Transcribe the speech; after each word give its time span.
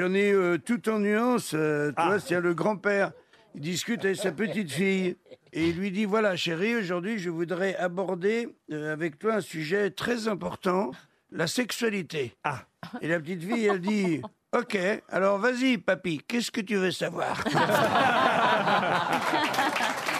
j'en 0.00 0.14
ai 0.14 0.32
euh, 0.32 0.56
tout 0.58 0.88
en 0.88 0.98
nuance. 0.98 1.52
euh, 1.54 1.88
tu 1.90 1.94
Ah. 1.98 2.06
vois, 2.06 2.20
c'est 2.20 2.40
le 2.40 2.54
grand-père. 2.54 3.12
Il 3.54 3.60
discute 3.60 4.02
avec 4.04 4.16
sa 4.16 4.32
petite 4.32 4.70
fille. 4.72 5.16
Et 5.52 5.68
il 5.68 5.76
lui 5.76 5.90
dit, 5.90 6.04
voilà, 6.06 6.36
chérie, 6.36 6.74
aujourd'hui, 6.76 7.18
je 7.18 7.28
voudrais 7.28 7.76
aborder 7.76 8.48
euh, 8.72 8.92
avec 8.92 9.18
toi 9.18 9.34
un 9.34 9.40
sujet 9.40 9.90
très 9.90 10.26
important, 10.28 10.92
la 11.32 11.46
sexualité. 11.46 12.34
Ah. 12.44 12.62
Et 13.02 13.08
la 13.08 13.20
petite 13.20 13.42
fille, 13.42 13.66
elle 13.66 13.80
dit, 13.80 14.22
ok, 14.56 14.78
alors 15.10 15.38
vas-y, 15.38 15.76
papy, 15.78 16.22
qu'est-ce 16.26 16.50
que 16.50 16.60
tu 16.62 16.76
veux 16.76 16.92
savoir? 16.92 17.44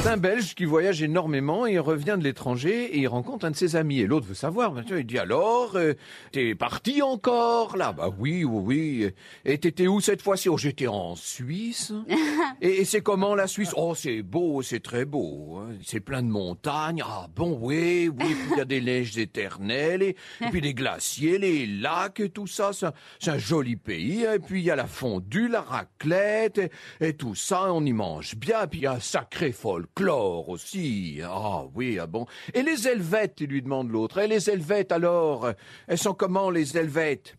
C'est 0.00 0.10
un 0.10 0.16
Belge 0.16 0.54
qui 0.54 0.64
voyage 0.64 1.02
énormément 1.02 1.66
et 1.66 1.72
il 1.72 1.80
revient 1.80 2.16
de 2.18 2.22
l'étranger 2.24 2.84
et 2.96 3.00
il 3.00 3.08
rencontre 3.08 3.44
un 3.44 3.50
de 3.50 3.56
ses 3.56 3.74
amis. 3.76 3.98
Et 4.00 4.06
l'autre 4.06 4.26
veut 4.26 4.34
savoir. 4.34 4.72
sûr. 4.86 4.98
Il 4.98 5.04
dit 5.04 5.18
alors, 5.18 5.72
euh, 5.74 5.94
t'es 6.32 6.54
parti 6.54 7.02
encore 7.02 7.76
là? 7.76 7.92
Bah 7.92 8.08
oui, 8.16 8.44
oui, 8.44 9.02
oui. 9.04 9.10
Et 9.44 9.58
t'étais 9.58 9.86
où 9.88 10.00
cette 10.00 10.22
fois-ci? 10.22 10.48
Oh, 10.48 10.56
j'étais 10.56 10.86
en 10.86 11.14
Suisse. 11.16 11.92
Et, 12.60 12.80
et 12.80 12.84
c'est 12.84 13.02
comment 13.02 13.36
la 13.36 13.46
Suisse? 13.46 13.70
Oh, 13.76 13.94
c'est 13.94 14.22
beau, 14.22 14.62
c'est 14.62 14.80
très 14.80 15.04
beau. 15.04 15.58
hein. 15.60 15.74
C'est 15.84 16.00
plein 16.00 16.22
de 16.22 16.28
montagnes. 16.28 17.02
Ah 17.06 17.26
bon, 17.36 17.56
oui, 17.60 18.08
oui. 18.08 18.24
Puis 18.34 18.36
il 18.52 18.58
y 18.58 18.60
a 18.60 18.64
des 18.64 18.80
neiges 18.80 19.16
éternelles 19.16 20.02
et, 20.02 20.16
et 20.40 20.46
puis 20.50 20.60
des 20.60 20.74
glaciers, 20.74 21.38
les 21.38 21.66
lacs 21.66 22.18
et 22.18 22.30
tout 22.30 22.48
ça. 22.48 22.70
C'est 22.72 22.86
un, 22.86 22.92
c'est 23.20 23.30
un 23.30 23.38
joli 23.38 23.76
pays. 23.76 24.24
Et 24.24 24.38
puis 24.40 24.60
il 24.60 24.64
y 24.64 24.70
a 24.72 24.76
la 24.76 24.86
fondue, 24.88 25.46
la 25.48 25.60
raclette 25.60 26.58
et, 26.58 26.70
et 27.00 27.12
tout 27.14 27.34
ça. 27.36 27.72
On 27.72 27.84
y 27.84 27.92
mange 27.92 28.34
bien. 28.36 28.66
Puis 28.66 28.80
il 28.80 28.82
y 28.84 28.86
a 28.86 28.92
un 28.94 29.00
sacré 29.00 29.52
folklore 29.98 30.48
aussi. 30.48 31.20
Ah 31.24 31.64
oui, 31.74 31.98
ah 32.00 32.06
bon. 32.06 32.26
Et 32.54 32.62
les 32.62 32.86
Helvètes, 32.86 33.40
lui 33.40 33.62
demande 33.62 33.90
l'autre. 33.90 34.18
Et 34.18 34.28
les 34.28 34.48
Helvètes 34.48 34.92
alors 34.92 35.50
Elles 35.86 35.98
sont 35.98 36.14
comment 36.14 36.50
les 36.50 36.76
Helvètes? 36.76 37.37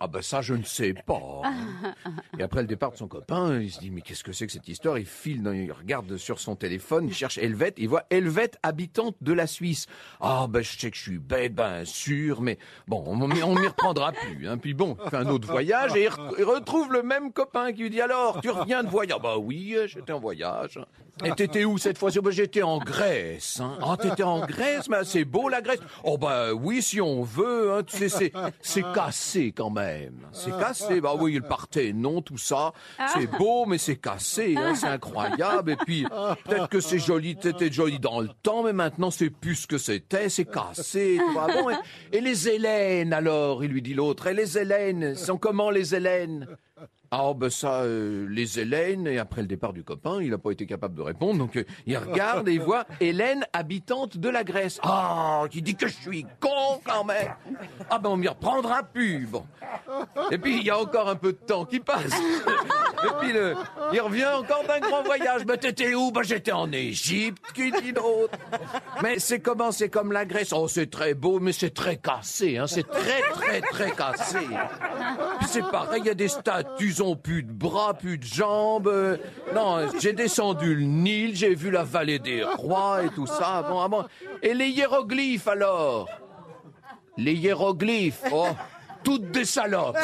Ah 0.00 0.06
ben 0.06 0.22
ça, 0.22 0.40
je 0.40 0.54
ne 0.54 0.62
sais 0.64 0.94
pas. 0.94 1.42
Et 2.38 2.42
après 2.42 2.62
le 2.62 2.66
départ 2.66 2.90
de 2.92 2.96
son 2.96 3.06
copain, 3.06 3.60
il 3.60 3.70
se 3.70 3.78
dit 3.80 3.90
mais 3.90 4.00
qu'est-ce 4.00 4.24
que 4.24 4.32
c'est 4.32 4.46
que 4.46 4.52
cette 4.52 4.66
histoire? 4.68 4.98
Il 4.98 5.06
file, 5.06 5.42
dans- 5.42 5.52
il 5.52 5.70
regarde 5.72 6.16
sur 6.16 6.40
son 6.40 6.56
téléphone, 6.56 7.06
il 7.08 7.14
cherche 7.14 7.36
Helvète, 7.38 7.74
il 7.78 7.88
voit 7.88 8.04
Helvète 8.10 8.58
habitante 8.62 9.16
de 9.20 9.32
la 9.32 9.46
Suisse. 9.46 9.86
Ah 10.20 10.46
ben 10.48 10.62
je 10.62 10.78
sais 10.78 10.90
que 10.90 10.96
je 10.96 11.02
suis 11.02 11.18
bête, 11.18 11.54
ben 11.54 11.84
sûr, 11.84 12.40
mais 12.40 12.58
bon, 12.88 13.04
on 13.06 13.20
on 13.20 13.28
m'y 13.28 13.66
reprendra 13.66 14.12
plus. 14.12 14.48
Hein. 14.48 14.58
Puis 14.58 14.74
bon, 14.74 14.96
il 15.04 15.10
fait 15.10 15.16
un 15.18 15.28
autre 15.28 15.46
voyage 15.48 15.94
et 15.94 16.04
il, 16.04 16.08
re- 16.08 16.34
il 16.38 16.44
retrouve 16.44 16.92
le 16.92 17.02
même 17.02 17.32
copain 17.32 17.72
qui 17.72 17.82
lui 17.82 17.90
dit 17.90 18.00
alors, 18.00 18.40
tu 18.40 18.50
reviens 18.50 18.82
de 18.82 18.88
voyage? 18.88 19.18
Bah 19.22 19.36
oui, 19.38 19.76
j'étais 19.86 20.12
en 20.12 20.20
voyage. 20.20 20.78
Et 21.24 21.32
t'étais 21.32 21.64
où 21.66 21.76
cette 21.76 21.98
fois-ci? 21.98 22.18
Ben, 22.20 22.30
J'étais 22.30 22.62
en 22.62 22.78
Grèce. 22.78 23.60
Hein. 23.60 23.76
Ah 23.82 23.96
t'étais 24.00 24.22
en 24.22 24.40
Grèce, 24.46 24.88
mais 24.88 25.04
c'est 25.04 25.24
beau 25.26 25.48
la 25.50 25.60
Grèce. 25.60 25.80
Oh 26.04 26.16
ben 26.16 26.52
oui, 26.52 26.80
si 26.80 27.00
on 27.00 27.22
veut. 27.22 27.72
Hein. 27.72 27.82
C'est 28.62 28.82
cassé 28.94 29.52
quand 29.52 29.68
même. 29.70 29.89
C'est 30.32 30.50
cassé. 30.58 31.00
Bah 31.00 31.14
oui, 31.18 31.34
il 31.34 31.42
partait, 31.42 31.92
non, 31.92 32.22
tout 32.22 32.38
ça. 32.38 32.72
C'est 33.14 33.26
beau, 33.26 33.66
mais 33.66 33.78
c'est 33.78 33.96
cassé. 33.96 34.54
Hein. 34.56 34.74
C'est 34.74 34.86
incroyable. 34.86 35.72
Et 35.72 35.76
puis 35.76 36.04
peut-être 36.44 36.68
que 36.68 36.80
c'est 36.80 36.98
joli, 36.98 37.36
c'était 37.40 37.70
joli 37.72 37.98
dans 37.98 38.20
le 38.20 38.28
temps, 38.42 38.62
mais 38.62 38.72
maintenant 38.72 39.10
c'est 39.10 39.30
plus 39.30 39.56
ce 39.56 39.66
que 39.66 39.78
c'était. 39.78 40.28
C'est 40.28 40.44
cassé. 40.50 41.18
tu 41.24 41.32
vois. 41.32 41.46
Bon, 41.48 41.70
et, 41.70 41.76
et 42.12 42.20
les 42.20 42.48
Hélènes 42.48 43.12
alors 43.12 43.64
Il 43.64 43.70
lui 43.70 43.82
dit 43.82 43.94
l'autre. 43.94 44.26
Et 44.26 44.34
les 44.34 44.58
Hélènes 44.58 45.14
sont 45.14 45.36
comment 45.38 45.70
les 45.70 45.94
Hélènes? 45.94 46.46
Ah 47.12 47.32
ben 47.34 47.50
ça, 47.50 47.80
euh, 47.80 48.28
les 48.30 48.60
Hélènes, 48.60 49.08
et 49.08 49.18
après 49.18 49.40
le 49.40 49.48
départ 49.48 49.72
du 49.72 49.82
copain, 49.82 50.22
il 50.22 50.30
n'a 50.30 50.38
pas 50.38 50.52
été 50.52 50.64
capable 50.64 50.94
de 50.94 51.02
répondre, 51.02 51.38
donc 51.40 51.56
euh, 51.56 51.64
il 51.84 51.98
regarde 51.98 52.48
et 52.48 52.52
il 52.52 52.60
voit 52.60 52.86
Hélène, 53.00 53.44
habitante 53.52 54.16
de 54.16 54.28
la 54.28 54.44
Grèce. 54.44 54.78
Ah, 54.84 55.42
qui 55.50 55.60
dit 55.60 55.74
que 55.74 55.88
je 55.88 55.94
suis 55.94 56.24
con 56.38 56.80
quand 56.84 57.02
même 57.02 57.34
Ah 57.90 57.98
ben 57.98 58.10
on 58.10 58.16
m'y 58.16 58.28
reprendra 58.28 58.84
plus, 58.84 59.26
bon. 59.26 59.44
Et 60.30 60.38
puis 60.38 60.58
il 60.58 60.62
y 60.62 60.70
a 60.70 60.78
encore 60.78 61.08
un 61.08 61.16
peu 61.16 61.32
de 61.32 61.38
temps 61.38 61.64
qui 61.64 61.80
passe. 61.80 62.12
Et 63.02 63.08
puis 63.18 63.32
le, 63.32 63.54
il 63.92 64.00
revient 64.00 64.26
encore 64.26 64.62
d'un 64.68 64.78
grand 64.78 65.02
voyage. 65.02 65.44
Ben 65.44 65.56
t'étais 65.56 65.94
où? 65.94 66.12
Ben 66.12 66.22
j'étais 66.22 66.52
en 66.52 66.70
Égypte, 66.70 67.42
qui 67.54 67.72
dit 67.72 67.92
d'autre 67.92 68.38
Mais 69.02 69.18
c'est 69.18 69.40
comment? 69.40 69.72
C'est 69.72 69.88
comme 69.88 70.12
la 70.12 70.26
Grèce. 70.26 70.52
Oh 70.52 70.68
c'est 70.68 70.90
très 70.90 71.14
beau, 71.14 71.40
mais 71.40 71.52
c'est 71.52 71.74
très 71.74 71.96
cassé, 71.96 72.58
hein. 72.58 72.68
C'est 72.68 72.88
très 72.88 73.20
très 73.32 73.60
très 73.62 73.90
cassé. 73.90 74.46
C'est 75.46 75.62
pareil, 75.70 76.02
il 76.04 76.06
y 76.06 76.10
a 76.10 76.14
des 76.14 76.28
statues, 76.28 76.88
ils 76.88 77.02
ont 77.02 77.16
plus 77.16 77.42
de 77.42 77.52
bras, 77.52 77.94
plus 77.94 78.18
de 78.18 78.24
jambes. 78.24 78.88
Euh, 78.88 79.16
Non, 79.54 79.88
j'ai 80.00 80.12
descendu 80.12 80.74
le 80.74 80.82
Nil, 80.82 81.34
j'ai 81.36 81.54
vu 81.54 81.70
la 81.70 81.82
vallée 81.84 82.18
des 82.18 82.44
rois 82.44 83.02
et 83.04 83.08
tout 83.10 83.26
ça. 83.26 83.64
Bon, 83.68 83.80
ah 83.80 83.88
bon. 83.88 84.04
Et 84.42 84.54
les 84.54 84.68
hiéroglyphes 84.68 85.48
alors? 85.48 86.08
Les 87.16 87.34
hiéroglyphes, 87.34 88.22
oh, 88.32 88.48
toutes 89.02 89.30
des 89.30 89.44
salopes. 89.44 89.96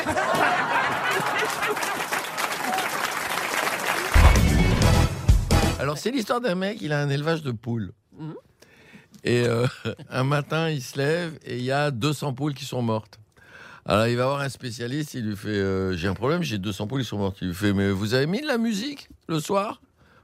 Alors, 5.79 5.99
c'est 5.99 6.11
l'histoire 6.11 6.41
d'un 6.41 6.55
mec, 6.55 6.79
il 6.81 6.93
a 6.93 7.01
un 7.01 7.09
élevage 7.09 7.43
de 7.43 7.53
poules. 7.53 7.93
Et 9.25 9.47
euh, 9.47 9.67
un 10.11 10.25
matin, 10.25 10.71
il 10.71 10.83
se 10.83 10.99
lève 10.99 11.39
et 11.45 11.57
il 11.59 11.65
y 11.65 11.73
a 11.73 11.91
200 11.91 12.33
poules 12.35 12.55
qui 12.55 12.65
sont 12.65 12.83
mortes. 12.83 13.19
Alors, 13.89 14.09
il 14.09 14.17
va 14.17 14.27
voir 14.27 14.41
un 14.41 14.49
spécialiste, 14.49 15.15
il 15.15 15.29
lui 15.29 15.37
fait 15.37 15.49
euh, 15.49 15.97
J'ai 15.97 16.09
un 16.09 16.15
problème, 16.15 16.43
j'ai 16.43 16.59
200 16.59 16.89
poules 16.89 17.03
qui 17.03 17.07
sont 17.07 17.19
mortes. 17.19 17.39
Il 17.41 17.49
lui 17.49 17.55
fait 17.55 17.73
Mais 17.73 17.91
vous 17.91 18.15
avez 18.15 18.27
mis 18.27 18.41
de 18.41 18.47
la 18.47 18.59
musique 18.59 19.09
le 19.29 19.39
soir 19.39 19.81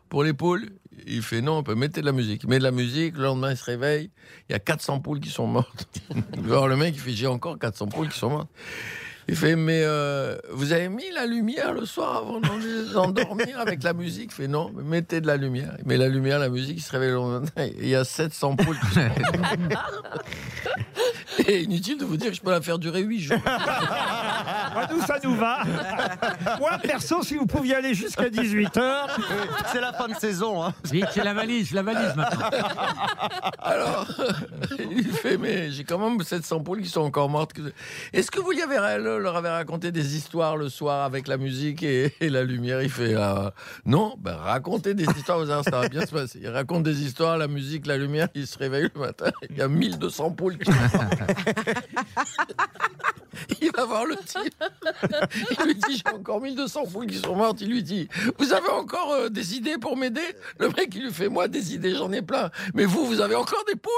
pour 0.09 0.25
les 0.25 0.33
poules? 0.33 0.71
Il 1.07 1.23
fait 1.23 1.41
Non, 1.41 1.59
on 1.59 1.63
peut 1.63 1.77
mettre 1.77 2.01
de 2.01 2.05
la 2.05 2.11
musique. 2.11 2.43
Il 2.43 2.49
met 2.49 2.59
de 2.59 2.65
la 2.65 2.73
musique, 2.73 3.17
le 3.17 3.23
lendemain, 3.23 3.53
il 3.53 3.57
se 3.57 3.65
réveille, 3.65 4.11
il 4.49 4.53
y 4.53 4.55
a 4.57 4.59
400 4.59 4.99
poules 4.99 5.21
qui 5.21 5.31
sont 5.31 5.47
mortes. 5.47 5.87
Alors, 6.45 6.67
le 6.67 6.77
mec, 6.77 6.95
il 6.97 7.01
fait 7.01 7.13
J'ai 7.13 7.29
encore 7.29 7.57
400 7.57 7.87
poules 7.87 8.09
qui 8.09 8.19
sont 8.19 8.31
mortes. 8.31 8.51
Il 9.29 9.37
fait, 9.37 9.55
mais 9.57 9.83
euh, 9.85 10.37
vous 10.51 10.73
avez 10.73 10.89
mis 10.89 11.11
la 11.13 11.27
lumière 11.27 11.73
le 11.73 11.85
soir 11.87 12.17
avant 12.19 12.41
d'endormir 12.93 13.59
avec 13.61 13.83
la 13.83 13.93
musique? 13.93 14.31
Il 14.33 14.35
fait, 14.35 14.49
non, 14.49 14.71
mais 14.75 14.83
mettez 14.83 15.21
de 15.21 15.27
la 15.27 15.37
lumière. 15.37 15.75
Il 15.81 15.87
met 15.87 15.97
la 15.97 16.09
lumière, 16.09 16.39
la 16.39 16.49
musique, 16.49 16.79
il 16.79 16.83
se 16.83 16.91
réveille 16.93 17.11
le 17.11 17.15
lendemain. 17.15 17.49
Il 17.79 17.89
y 17.89 17.95
a 17.95 18.05
700 18.05 18.57
poules. 18.57 18.79
qui 18.81 18.95
sont- 18.95 19.01
Et 21.49 21.63
inutile 21.63 21.99
de 21.99 22.05
vous 22.05 22.17
dire 22.17 22.31
que 22.31 22.37
je 22.37 22.41
peux 22.43 22.51
la 22.51 22.61
faire 22.61 22.79
durer 22.79 23.01
8 23.01 23.21
jours. 23.21 23.39
Ah, 24.75 24.89
nous, 24.91 25.03
ça 25.03 25.19
nous 25.23 25.35
va? 25.37 25.59
Moi, 26.59 26.71
perso, 26.83 27.23
si 27.23 27.35
vous 27.37 27.45
pouviez 27.45 27.75
aller 27.75 27.93
jusqu'à 27.93 28.31
18h. 28.31 28.81
C'est 29.71 29.81
la 29.83 29.93
fin 29.93 30.09
de 30.09 30.15
saison. 30.15 30.65
Hein. 30.65 30.73
Vite, 30.91 31.09
c'est 31.13 31.23
la 31.23 31.35
valise, 31.35 31.73
la 31.73 31.83
valise 31.83 32.15
maintenant. 32.17 32.49
Alors, 33.59 34.07
il 34.91 35.05
fait, 35.13 35.37
mais 35.37 35.71
j'ai 35.71 35.85
quand 35.85 35.99
même 35.99 36.19
700 36.23 36.61
poules 36.61 36.81
qui 36.81 36.89
sont 36.89 37.03
encore 37.03 37.29
mortes. 37.29 37.53
Est-ce 38.15 38.31
que 38.31 38.41
vous 38.41 38.51
lui 38.53 38.63
avez, 38.63 38.79
leur 39.19 39.37
avez 39.37 39.49
raconté 39.49 39.93
des 39.93 40.17
histoires 40.17 40.57
le 40.57 40.69
soir 40.69 41.05
avec 41.05 41.29
la 41.29 41.37
musique 41.37 41.83
et, 41.83 42.13
la 42.21 42.45
lumière 42.45 42.83
Il 42.83 42.91
fait, 42.91 43.15
ah, 43.15 43.53
non, 43.85 44.15
ben 44.19 44.35
racontez 44.35 44.95
des 44.95 45.05
histoires, 45.05 45.45
voir, 45.45 45.65
ça 45.65 45.71
va 45.71 45.89
bien 45.89 46.07
se 46.07 46.13
passer. 46.13 46.41
Il 46.43 46.49
raconte 46.49 46.83
des 46.83 47.03
histoires, 47.03 47.39
la 47.39 47.49
musique, 47.49 47.87
la 47.87 47.97
lumière, 47.97 48.29
il 48.35 48.47
se 48.47 48.59
réveille 48.59 48.89
le 48.95 49.01
matin, 49.01 49.31
il 49.51 49.57
y 49.57 49.63
a 49.63 49.69
1200 49.69 50.31
poules 50.33 50.59
qui. 50.59 50.71
Il 53.61 53.71
va 53.75 53.85
voir 53.85 54.05
le 54.05 54.17
type. 54.17 54.55
Il 55.51 55.65
lui 55.67 55.75
dit 55.75 56.03
J'ai 56.05 56.15
encore 56.15 56.41
1200 56.41 56.85
poules 56.93 57.07
qui 57.07 57.19
sont 57.19 57.35
mortes. 57.35 57.61
Il 57.61 57.71
lui 57.71 57.83
dit 57.83 58.09
Vous 58.39 58.53
avez 58.53 58.69
encore 58.69 59.13
euh, 59.13 59.29
des 59.29 59.57
idées 59.57 59.79
pour 59.79 59.97
m'aider? 59.97 60.21
Le 60.59 60.69
mec, 60.69 60.95
il 60.95 61.05
lui 61.05 61.13
fait 61.13 61.29
Moi, 61.29 61.49
des 61.49 61.75
idées, 61.75 61.95
j'en 61.95 62.13
ai 62.13 62.23
plein. 62.23 62.51
Mais 62.75 62.85
vous, 62.85 63.07
vous 63.07 63.21
avez 63.21 63.35
encore 63.35 63.65
des 63.67 63.77
poules? 63.77 63.93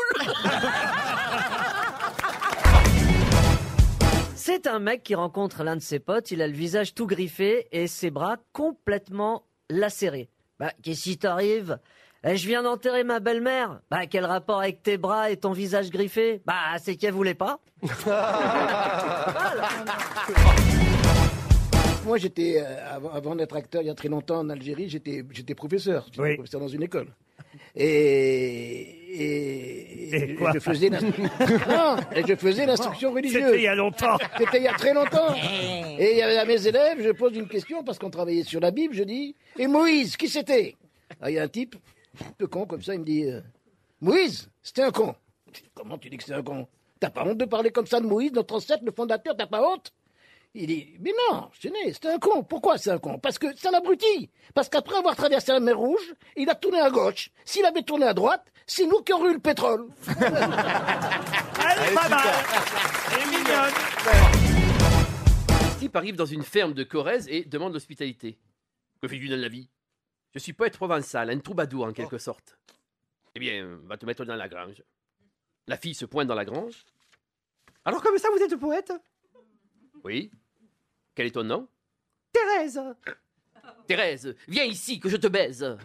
C'est 4.47 4.66
un 4.66 4.78
mec 4.78 5.03
qui 5.03 5.15
rencontre 5.15 5.65
l'un 5.65 5.75
de 5.75 5.81
ses 5.81 5.99
potes, 5.99 6.31
il 6.31 6.43
a 6.43 6.47
le 6.47 6.53
visage 6.53 6.93
tout 6.93 7.06
griffé 7.06 7.66
et 7.72 7.87
ses 7.87 8.10
bras 8.10 8.37
complètement 8.53 9.47
lacérés. 9.71 10.28
Bah, 10.60 10.71
qu'est-ce 10.82 11.05
qui 11.05 11.16
t'arrive? 11.16 11.78
Eh, 12.25 12.37
Je 12.37 12.47
viens 12.47 12.62
d'enterrer 12.62 13.05
ma 13.05 13.21
belle-mère. 13.21 13.81
Bah, 13.91 14.06
quel 14.06 14.26
rapport 14.26 14.61
avec 14.61 14.82
tes 14.82 14.99
bras 14.99 15.31
et 15.31 15.38
ton 15.38 15.52
visage 15.52 15.88
griffé? 15.88 16.43
Bah, 16.44 16.76
c'est 16.79 16.96
qu'elle 16.96 17.14
voulait 17.14 17.32
pas. 17.32 17.58
Moi, 22.05 22.19
j'étais, 22.19 22.61
euh, 22.62 22.94
avant, 22.97 23.12
avant 23.14 23.37
d'être 23.37 23.56
acteur 23.56 23.81
il 23.81 23.87
y 23.87 23.90
a 23.90 23.94
très 23.94 24.11
longtemps 24.11 24.40
en 24.40 24.50
Algérie, 24.50 24.90
j'étais, 24.90 25.25
j'étais 25.31 25.55
professeur. 25.55 26.05
J'étais 26.11 26.20
Oui. 26.20 26.35
professeur 26.35 26.61
dans 26.61 26.69
une 26.69 26.82
école. 26.82 27.06
Et, 27.76 28.81
et, 30.12 30.15
Et 30.17 30.35
quoi 30.37 30.53
je 30.55 30.59
faisais 30.61 30.88
l'in- 30.91 31.00
Non, 31.69 31.97
et 32.15 32.23
je 32.26 32.35
faisais 32.37 32.67
l'instruction 32.67 33.12
religieuse. 33.12 33.43
C'était 33.44 33.56
il 33.59 33.62
y 33.62 33.67
a 33.69 33.75
longtemps. 33.75 34.17
C'était 34.38 34.59
il 34.59 34.62
y 34.65 34.69
a 34.69 34.75
très 34.75 34.94
longtemps. 34.94 35.35
Et 35.99 36.12
il 36.12 36.19
y 36.19 36.23
avait 36.23 36.38
à 36.38 36.44
mes 36.44 36.67
élèves, 36.67 37.00
je 37.03 37.11
pose 37.11 37.37
une 37.37 37.47
question 37.49 37.85
parce 37.85 37.99
qu'on 38.00 38.11
travaillait 38.11 38.43
sur 38.43 38.59
la 38.61 38.71
Bible, 38.73 38.94
je 38.94 39.05
dis 39.05 39.35
Et 39.59 39.67
Moïse, 39.69 40.17
qui 40.17 40.29
c'était? 40.29 40.75
Ah, 41.21 41.31
Il 41.31 41.35
y 41.35 41.38
a 41.38 41.43
un 41.44 41.49
type, 41.49 41.76
un 42.21 42.32
peu 42.38 42.47
con 42.49 42.67
comme 42.67 42.82
ça, 42.82 42.94
il 42.94 43.00
me 43.00 43.05
dit 43.05 43.25
euh, 43.25 43.41
Moïse, 44.00 44.49
c'était 44.62 44.82
un 44.82 44.91
con. 44.91 45.15
Je 45.53 45.61
dis, 45.62 45.71
Comment 45.75 45.97
tu 45.99 46.11
dis 46.11 46.17
que 46.17 46.25
c'est 46.25 46.35
un 46.35 46.43
con? 46.43 46.67
T'as 47.00 47.11
pas 47.11 47.25
honte 47.25 47.38
de 47.38 47.44
parler 47.44 47.71
comme 47.71 47.87
ça 47.87 48.00
de 48.00 48.06
Moïse, 48.06 48.32
notre 48.32 48.55
ancêtre, 48.56 48.82
le 48.85 48.91
fondateur, 48.93 49.37
t'as 49.37 49.47
pas 49.47 49.62
honte? 49.69 49.93
Il 50.56 50.68
dit, 50.68 50.96
mais 51.00 51.12
non, 51.30 51.50
je 51.58 51.68
né, 51.68 51.92
c'était 51.92 52.08
un 52.08 52.18
con. 52.18 52.44
Pourquoi 52.44 52.78
c'est 52.78 52.90
un 52.90 52.98
con? 52.98 53.18
Parce 53.18 53.40
que 53.40 53.48
c'est 53.56 53.66
un 53.66 53.74
abruti. 53.74 54.30
Parce 54.54 54.68
qu'après 54.68 54.96
avoir 54.96 55.16
traversé 55.16 55.50
la 55.50 55.58
mer 55.58 55.76
Rouge, 55.76 56.14
il 56.36 56.48
a 56.48 56.54
tourné 56.54 56.78
à 56.78 56.90
gauche. 56.90 57.30
S'il 57.44 57.64
avait 57.64 57.82
tourné 57.82 58.06
à 58.06 58.14
droite, 58.14 58.46
c'est 58.64 58.86
nous 58.86 59.02
qui 59.02 59.12
aurions 59.12 59.30
eu 59.30 59.34
le 59.34 59.40
pétrole. 59.40 59.88
Allez 60.06 61.94
Pas 61.94 62.08
mal. 62.08 62.28
Elle 63.12 63.20
est 63.20 63.26
mignonne. 63.26 63.72
Type 65.80 65.96
arrive 65.96 66.14
dans 66.14 66.24
une 66.24 66.44
ferme 66.44 66.72
de 66.72 66.84
Corrèze 66.84 67.26
et 67.28 67.44
demande 67.44 67.72
l'hospitalité. 67.72 68.38
Que 69.02 69.08
fais-tu 69.08 69.28
dans 69.28 69.40
la 69.40 69.48
vie? 69.48 69.68
Je 70.34 70.38
suis 70.38 70.52
poète 70.52 70.76
provençal, 70.76 71.30
un 71.30 71.38
troubadour 71.40 71.84
en 71.86 71.92
quelque 71.92 72.18
sorte. 72.18 72.56
Eh 73.34 73.40
bien, 73.40 73.80
va 73.84 73.96
te 73.96 74.06
mettre 74.06 74.24
dans 74.24 74.36
la 74.36 74.48
grange. 74.48 74.84
La 75.66 75.76
fille 75.76 75.94
se 75.94 76.04
pointe 76.04 76.28
dans 76.28 76.36
la 76.36 76.44
grange. 76.44 76.84
Alors 77.84 78.00
comme 78.02 78.18
ça, 78.18 78.28
vous 78.30 78.42
êtes 78.42 78.54
poète? 78.56 78.92
Oui. 80.04 80.30
Quel 81.14 81.26
est 81.26 81.31
ton 81.32 81.44
nom 81.44 81.69
Thérèse. 82.32 82.81
Thérèse, 83.87 84.34
viens 84.49 84.64
ici 84.64 84.99
que 84.99 85.08
je 85.08 85.16
te 85.16 85.26
baise. 85.28 85.76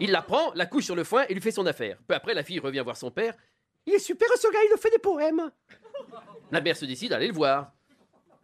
Il 0.00 0.10
la 0.10 0.22
prend, 0.22 0.52
la 0.54 0.66
couche 0.66 0.84
sur 0.84 0.96
le 0.96 1.04
foin 1.04 1.24
et 1.28 1.34
lui 1.34 1.40
fait 1.40 1.50
son 1.50 1.66
affaire. 1.66 1.98
Peu 2.06 2.14
après, 2.14 2.34
la 2.34 2.42
fille 2.42 2.58
revient 2.60 2.80
voir 2.80 2.96
son 2.96 3.10
père. 3.10 3.34
Il 3.86 3.94
est 3.94 3.98
super 3.98 4.28
ce 4.36 4.50
gars, 4.52 4.58
il 4.70 4.78
fait 4.78 4.90
des 4.90 4.98
poèmes. 4.98 5.50
La 6.50 6.60
mère 6.60 6.76
se 6.76 6.84
décide 6.84 7.12
à 7.12 7.16
aller 7.16 7.28
le 7.28 7.34
voir. 7.34 7.72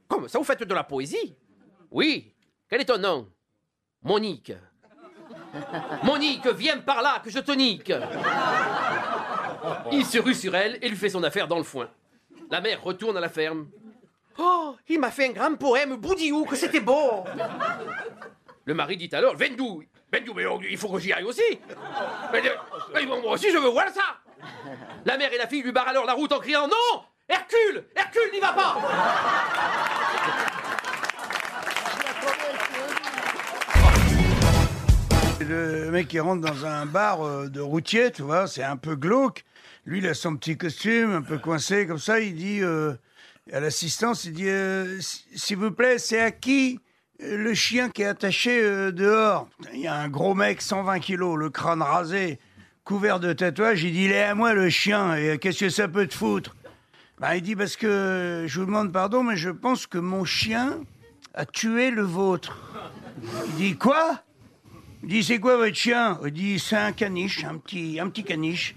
Comme 0.09 0.29
ça, 0.29 0.39
vous 0.39 0.45
faites 0.45 0.63
de 0.63 0.75
la 0.75 0.85
poésie 0.85 1.35
Oui. 1.91 2.33
Quel 2.69 2.81
est 2.81 2.87
ton 2.87 2.99
nom 2.99 3.31
Monique. 4.03 4.53
Monique, 6.03 6.47
viens 6.49 6.79
par 6.79 7.01
là, 7.01 7.21
que 7.25 7.31
je 7.31 7.39
te 7.39 7.53
nique. 7.53 7.93
Il 9.93 10.05
se 10.05 10.19
rue 10.19 10.35
sur 10.35 10.55
elle 10.55 10.79
et 10.83 10.89
lui 10.89 10.97
fait 10.97 11.09
son 11.09 11.23
affaire 11.23 11.49
dans 11.49 11.59
le 11.59 11.65
foin. 11.65 11.89
La 12.51 12.61
mère 12.61 12.83
retourne 12.83 13.17
à 13.17 13.21
la 13.21 13.29
ferme. 13.29 13.69
Oh, 14.39 14.77
il 14.89 14.99
m'a 14.99 15.11
fait 15.11 15.29
un 15.29 15.33
grand 15.33 15.55
poème, 15.57 15.97
Boudiou, 15.97 16.45
que 16.45 16.57
c'était 16.57 16.81
beau. 16.81 17.25
Le 18.65 18.75
mari 18.75 18.97
dit 18.97 19.11
alors, 19.13 19.37
Vendou, 19.37 19.85
Vendou, 20.13 20.35
mais 20.35 20.47
oh, 20.47 20.61
il 20.69 20.77
faut 20.77 20.89
que 20.89 20.99
j'y 20.99 21.13
aille 21.13 21.25
aussi. 21.25 21.43
Mais, 22.33 22.43
mais 22.93 23.07
bon, 23.07 23.21
moi 23.21 23.33
aussi, 23.33 23.51
je 23.51 23.59
veux 23.59 23.69
voir 23.69 23.89
ça. 23.91 24.03
La 25.05 25.17
mère 25.17 25.33
et 25.33 25.39
la 25.39 25.47
fille 25.47 25.63
lui 25.63 25.73
barrent 25.73 25.89
alors 25.89 26.07
la 26.07 26.15
route 26.15 26.33
en 26.33 26.39
criant, 26.39 26.67
non 26.67 27.03
Hercule 27.29 27.85
Hercule 27.97 28.31
n'y 28.33 28.41
va 28.41 28.53
pas 28.53 28.77
Le 35.41 35.91
mec 35.91 36.09
qui 36.09 36.21
rentre 36.21 36.41
dans 36.41 36.65
un 36.65 36.87
bar 36.87 37.23
euh, 37.23 37.49
de 37.49 37.61
routier, 37.61 38.11
tu 38.11 38.23
vois, 38.23 38.47
c'est 38.47 38.63
un 38.63 38.79
peu 38.79 38.97
glauque. 38.97 39.45
Lui, 39.85 39.99
il 39.99 40.07
a 40.07 40.15
son 40.15 40.37
petit 40.37 40.57
costume, 40.57 41.13
un 41.13 41.23
peu 41.23 41.37
coincé, 41.37 41.87
comme 41.87 41.99
ça. 41.99 42.19
Il 42.21 42.35
dit 42.35 42.61
euh, 42.63 42.95
à 43.53 43.61
l'assistance, 43.61 44.25
il 44.25 44.33
dit, 44.33 44.49
euh, 44.49 44.99
s'il 45.01 45.59
vous 45.59 45.71
plaît, 45.71 45.99
c'est 45.99 46.21
à 46.21 46.31
qui 46.31 46.81
euh, 47.23 47.37
le 47.37 47.55
chien 47.55 47.91
qui 47.91 48.03
est 48.03 48.07
attaché 48.07 48.61
euh, 48.63 48.91
dehors? 48.91 49.49
Il 49.73 49.81
y 49.81 49.87
a 49.87 49.95
un 49.95 50.09
gros 50.09 50.35
mec, 50.35 50.63
120 50.63 50.99
kilos, 51.01 51.37
le 51.37 51.51
crâne 51.51 51.83
rasé, 51.83 52.39
couvert 52.85 53.21
de 53.21 53.33
tatouages. 53.33 53.83
Il 53.85 53.93
dit, 53.93 54.05
il 54.07 54.13
est 54.13 54.23
à 54.23 54.35
moi 54.35 54.55
le 54.55 54.71
chien. 54.71 55.15
Et 55.17 55.39
qu'est-ce 55.39 55.61
que 55.61 55.69
ça 55.69 55.89
peut 55.89 56.07
te 56.07 56.15
foutre? 56.15 56.57
Bah, 57.19 57.37
Il 57.37 57.43
dit, 57.43 57.55
parce 57.55 57.77
que 57.77 58.45
je 58.47 58.61
vous 58.61 58.67
demande 58.67 58.93
pardon, 58.93 59.23
mais 59.23 59.37
je 59.37 59.51
pense 59.51 59.87
que 59.87 59.99
mon 59.99 60.25
chien 60.25 60.81
a 61.35 61.45
tué 61.45 61.91
le 61.91 62.03
vôtre. 62.03 62.59
Il 63.49 63.55
dit, 63.57 63.77
quoi? 63.77 64.23
Il 65.03 65.11
dit, 65.11 65.23
c'est 65.23 65.39
quoi 65.39 65.59
votre 65.59 65.77
chien? 65.77 66.19
Il 66.25 66.33
dit, 66.33 66.59
c'est 66.59 66.77
un 66.77 66.93
caniche, 66.93 67.45
un 67.45 67.59
petit, 67.59 68.01
un 68.01 68.09
petit 68.09 68.25
caniche. 68.25 68.75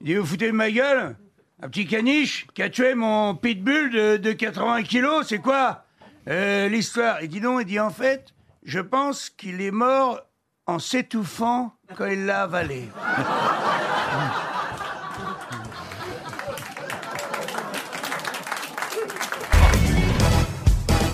Il 0.00 0.08
dit, 0.08 0.14
vous 0.16 0.26
foutez 0.26 0.48
de 0.48 0.52
ma 0.52 0.70
gueule? 0.72 1.16
Un 1.60 1.68
petit 1.68 1.86
caniche 1.86 2.46
qui 2.54 2.62
a 2.62 2.70
tué 2.70 2.94
mon 2.94 3.34
pitbull 3.34 3.90
de, 3.90 4.16
de 4.16 4.32
80 4.32 4.84
kilos, 4.84 5.26
c'est 5.26 5.38
quoi? 5.38 5.84
Euh, 6.28 6.68
l'histoire 6.68 7.20
Il 7.20 7.28
dit 7.28 7.40
non, 7.40 7.58
il 7.58 7.66
dit, 7.66 7.80
en 7.80 7.90
fait, 7.90 8.32
je 8.62 8.78
pense 8.78 9.28
qu'il 9.28 9.60
est 9.60 9.72
mort 9.72 10.20
en 10.66 10.78
s'étouffant 10.78 11.74
quand 11.96 12.06
il 12.06 12.26
l'a 12.26 12.42
avalé. 12.42 12.88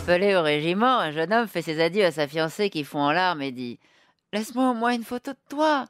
Appelé 0.03 0.37
au 0.37 0.43
régiment, 0.43 0.99
un 0.99 1.11
jeune 1.13 1.33
homme 1.33 1.49
fait 1.49 1.63
ses 1.63 1.81
adieux 1.81 2.05
à 2.05 2.11
sa 2.11 2.29
fiancée 2.29 2.69
qui 2.69 2.85
fond 2.85 3.01
en 3.01 3.13
larmes 3.13 3.41
et 3.41 3.53
dit 3.53 3.79
Laisse-moi 4.35 4.71
au 4.71 4.75
moins 4.75 4.93
une 4.93 5.05
photo 5.05 5.31
de 5.33 5.39
toi. 5.49 5.87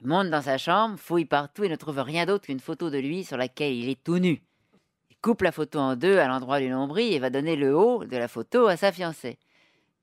Il 0.00 0.06
monte 0.08 0.30
dans 0.30 0.42
sa 0.42 0.58
chambre, 0.58 0.98
fouille 0.98 1.24
partout 1.24 1.64
et 1.64 1.68
ne 1.68 1.76
trouve 1.76 1.98
rien 2.00 2.24
d'autre 2.26 2.44
qu'une 2.46 2.60
photo 2.60 2.90
de 2.90 2.98
lui 2.98 3.24
sur 3.24 3.36
laquelle 3.36 3.72
il 3.72 3.88
est 3.88 4.02
tout 4.02 4.18
nu. 4.18 4.40
Il 5.10 5.16
coupe 5.20 5.42
la 5.42 5.52
photo 5.52 5.78
en 5.80 5.96
deux 5.96 6.18
à 6.18 6.28
l'endroit 6.28 6.60
du 6.60 6.68
nombril 6.68 7.12
et 7.12 7.18
va 7.18 7.30
donner 7.30 7.56
le 7.56 7.76
haut 7.76 8.04
de 8.04 8.16
la 8.16 8.28
photo 8.28 8.66
à 8.68 8.76
sa 8.76 8.92
fiancée. 8.92 9.38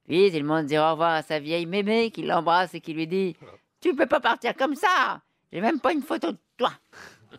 Puis 0.06 0.28
il 0.28 0.44
monte 0.44 0.66
dire 0.66 0.84
au 0.84 0.92
revoir 0.92 1.12
à 1.14 1.22
sa 1.22 1.40
vieille 1.40 1.66
mémé 1.66 2.12
qui 2.12 2.24
l'embrasse 2.24 2.74
et 2.74 2.82
qui 2.82 2.94
lui 2.94 3.08
dit 3.08 3.36
Tu 3.82 3.96
peux 3.96 4.06
pas 4.06 4.20
partir 4.20 4.54
comme 4.56 4.76
ça 4.76 5.22
J'ai 5.52 5.62
même 5.62 5.80
pas 5.80 5.94
une 5.94 6.02
photo 6.04 6.32
de 6.32 6.38
toi. 6.58 6.72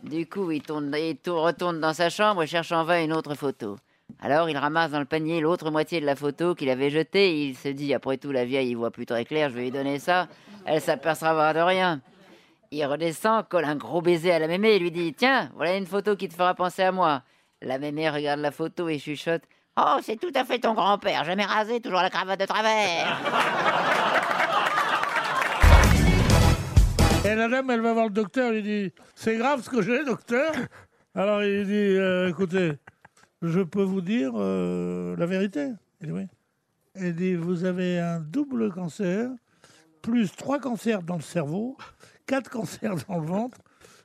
Du 0.02 0.26
coup, 0.28 0.50
il, 0.50 0.62
tourne, 0.62 0.92
il 0.98 1.16
tourne- 1.16 1.44
retourne 1.44 1.80
dans 1.80 1.92
sa 1.94 2.10
chambre 2.10 2.42
et 2.42 2.46
cherche 2.46 2.72
en 2.72 2.84
vain 2.84 3.02
une 3.04 3.12
autre 3.12 3.34
photo. 3.34 3.76
Alors 4.20 4.48
il 4.48 4.56
ramasse 4.56 4.92
dans 4.92 4.98
le 5.00 5.04
panier 5.04 5.40
l'autre 5.40 5.70
moitié 5.70 6.00
de 6.00 6.06
la 6.06 6.16
photo 6.16 6.54
qu'il 6.54 6.70
avait 6.70 6.90
jetée 6.90 7.38
et 7.40 7.44
il 7.48 7.56
se 7.56 7.68
dit 7.68 7.92
après 7.92 8.16
tout 8.16 8.32
la 8.32 8.44
vieille 8.44 8.70
y 8.70 8.74
voit 8.74 8.90
plus 8.90 9.04
très 9.04 9.24
clair, 9.24 9.50
je 9.50 9.54
vais 9.56 9.62
lui 9.62 9.70
donner 9.70 9.98
ça, 9.98 10.28
elle 10.64 10.80
s'apercevra 10.80 11.52
de 11.52 11.58
rien. 11.60 12.00
Il 12.76 12.84
redescend, 12.84 13.42
colle 13.48 13.64
un 13.64 13.76
gros 13.76 14.02
baiser 14.02 14.32
à 14.32 14.38
la 14.38 14.48
mémé 14.48 14.74
et 14.74 14.78
lui 14.78 14.90
dit 14.90 15.14
Tiens, 15.14 15.50
voilà 15.54 15.78
une 15.78 15.86
photo 15.86 16.14
qui 16.14 16.28
te 16.28 16.34
fera 16.34 16.54
penser 16.54 16.82
à 16.82 16.92
moi. 16.92 17.22
La 17.62 17.78
mémé 17.78 18.10
regarde 18.10 18.40
la 18.40 18.50
photo 18.50 18.90
et 18.90 18.98
chuchote 18.98 19.44
Oh, 19.78 19.96
c'est 20.02 20.20
tout 20.20 20.30
à 20.34 20.44
fait 20.44 20.58
ton 20.58 20.74
grand-père, 20.74 21.24
jamais 21.24 21.46
rasé, 21.46 21.80
toujours 21.80 22.02
la 22.02 22.10
cravate 22.10 22.38
de 22.38 22.44
travers. 22.44 23.18
Et 27.24 27.34
la 27.34 27.48
dame, 27.48 27.70
elle 27.70 27.80
va 27.80 27.94
voir 27.94 28.08
le 28.08 28.12
docteur, 28.12 28.52
lui 28.52 28.62
dit 28.62 28.92
C'est 29.14 29.38
grave 29.38 29.62
ce 29.62 29.70
que 29.70 29.80
j'ai, 29.80 30.04
docteur? 30.04 30.52
Alors 31.14 31.42
il 31.42 31.64
dit 31.64 31.72
euh, 31.72 32.28
Écoutez, 32.28 32.72
je 33.40 33.60
peux 33.60 33.84
vous 33.84 34.02
dire 34.02 34.32
euh, 34.36 35.16
la 35.16 35.24
vérité 35.24 35.70
Il 36.02 36.08
dit 36.08 36.12
Oui. 36.12 36.26
Elle 36.94 37.14
dit 37.14 37.36
Vous 37.36 37.64
avez 37.64 37.98
un 37.98 38.20
double 38.20 38.70
cancer, 38.70 39.30
plus 40.06 40.30
trois 40.30 40.60
cancers 40.60 41.02
dans 41.02 41.16
le 41.16 41.22
cerveau, 41.22 41.76
quatre 42.26 42.48
cancers 42.48 42.94
dans 43.08 43.18
le 43.18 43.26
ventre, 43.26 43.58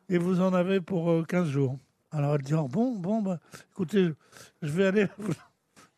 et 0.09 0.17
vous 0.17 0.41
en 0.41 0.51
avez 0.51 0.81
pour 0.81 1.11
euh, 1.11 1.23
15 1.23 1.47
jours. 1.47 1.77
Alors 2.11 2.33
elle 2.35 2.41
dit 2.41 2.55
Oh, 2.55 2.67
Bon, 2.67 2.95
bon, 2.95 3.21
bah, 3.21 3.37
écoutez, 3.71 4.09
je 4.63 4.71
vais 4.71 4.87
aller 4.87 5.07
vous 5.19 5.33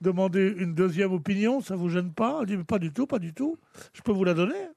demander 0.02 0.54
une 0.58 0.76
deuxième 0.76 1.14
opinion, 1.14 1.62
ça 1.62 1.78
vous 1.78 1.88
gêne 1.88 2.12
pas? 2.12 2.40
Elle 2.42 2.48
dit 2.48 2.58
Pas 2.58 2.80
du 2.80 2.92
tout, 2.92 3.08
pas 3.08 3.20
du 3.20 3.34
tout. 3.34 3.58
Je 3.94 4.02
peux 4.02 4.12
vous 4.12 4.26
la 4.26 4.34
donner? 4.34 4.68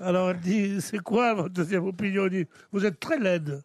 Alors 0.00 0.30
elle 0.30 0.40
dit, 0.40 0.80
c'est 0.82 0.98
quoi 0.98 1.32
votre 1.34 1.50
deuxième 1.50 1.86
opinion? 1.86 2.24
Elle 2.26 2.30
dit, 2.30 2.46
vous 2.72 2.84
êtes 2.84 3.00
très 3.00 3.18
laide. 3.18 3.62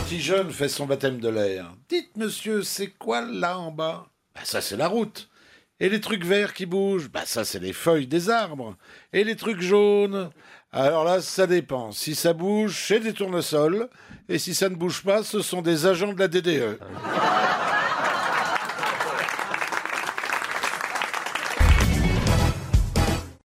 Petit 0.07 0.21
jeune 0.21 0.51
fait 0.51 0.69
son 0.69 0.85
baptême 0.85 1.19
de 1.19 1.27
l'air. 1.27 1.73
Dites, 1.89 2.15
monsieur, 2.15 2.63
c'est 2.63 2.87
quoi 2.87 3.19
là 3.19 3.59
en 3.59 3.71
bas? 3.71 4.07
Bah, 4.33 4.39
ça, 4.45 4.61
c'est 4.61 4.77
la 4.77 4.87
route. 4.87 5.27
Et 5.81 5.89
les 5.89 5.99
trucs 5.99 6.23
verts 6.23 6.53
qui 6.53 6.65
bougent? 6.65 7.09
Bah, 7.09 7.23
ça, 7.25 7.43
c'est 7.43 7.59
les 7.59 7.73
feuilles 7.73 8.07
des 8.07 8.29
arbres. 8.29 8.77
Et 9.11 9.25
les 9.25 9.35
trucs 9.35 9.59
jaunes? 9.59 10.29
Alors 10.71 11.03
là, 11.03 11.19
ça 11.19 11.45
dépend. 11.45 11.91
Si 11.91 12.15
ça 12.15 12.31
bouge, 12.31 12.85
c'est 12.87 13.01
des 13.01 13.11
tournesols. 13.11 13.89
Et 14.29 14.39
si 14.39 14.55
ça 14.55 14.69
ne 14.69 14.75
bouge 14.75 15.03
pas, 15.03 15.23
ce 15.23 15.41
sont 15.41 15.61
des 15.61 15.85
agents 15.85 16.13
de 16.13 16.19
la. 16.19 16.29
DDE. 16.29 16.79